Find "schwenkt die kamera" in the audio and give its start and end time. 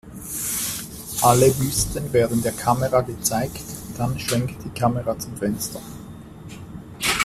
4.17-5.19